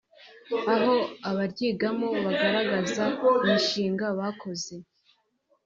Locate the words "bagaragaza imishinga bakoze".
2.25-4.73